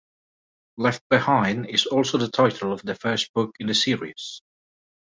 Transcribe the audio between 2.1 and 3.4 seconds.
the title of the first